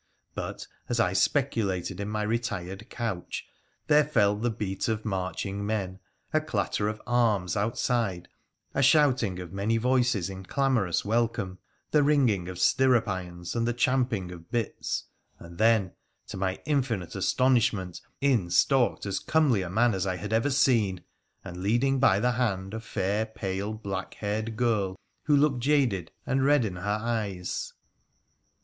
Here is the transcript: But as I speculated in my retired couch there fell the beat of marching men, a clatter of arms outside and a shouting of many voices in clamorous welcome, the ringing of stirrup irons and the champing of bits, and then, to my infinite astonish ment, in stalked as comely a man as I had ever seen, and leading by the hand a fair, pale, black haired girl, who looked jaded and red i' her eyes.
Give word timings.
But 0.33 0.65
as 0.89 0.99
I 0.99 1.13
speculated 1.13 1.99
in 1.99 2.09
my 2.09 2.23
retired 2.23 2.89
couch 2.89 3.45
there 3.85 4.03
fell 4.03 4.35
the 4.35 4.49
beat 4.49 4.87
of 4.87 5.05
marching 5.05 5.63
men, 5.63 5.99
a 6.33 6.41
clatter 6.41 6.87
of 6.87 6.99
arms 7.05 7.55
outside 7.55 8.27
and 8.73 8.79
a 8.79 8.81
shouting 8.81 9.37
of 9.37 9.53
many 9.53 9.77
voices 9.77 10.27
in 10.27 10.43
clamorous 10.43 11.05
welcome, 11.05 11.59
the 11.91 12.01
ringing 12.01 12.49
of 12.49 12.57
stirrup 12.57 13.07
irons 13.07 13.55
and 13.55 13.67
the 13.67 13.75
champing 13.75 14.31
of 14.31 14.49
bits, 14.49 15.03
and 15.37 15.59
then, 15.59 15.91
to 16.29 16.35
my 16.35 16.59
infinite 16.65 17.13
astonish 17.13 17.71
ment, 17.71 18.01
in 18.21 18.49
stalked 18.49 19.05
as 19.05 19.19
comely 19.19 19.61
a 19.61 19.69
man 19.69 19.93
as 19.93 20.07
I 20.07 20.15
had 20.15 20.33
ever 20.33 20.49
seen, 20.49 21.03
and 21.45 21.57
leading 21.57 21.99
by 21.99 22.19
the 22.19 22.31
hand 22.31 22.73
a 22.73 22.79
fair, 22.79 23.27
pale, 23.27 23.75
black 23.75 24.15
haired 24.15 24.57
girl, 24.57 24.95
who 25.25 25.37
looked 25.37 25.59
jaded 25.59 26.09
and 26.25 26.43
red 26.43 26.65
i' 26.65 26.69
her 26.69 26.79
eyes. 26.99 27.73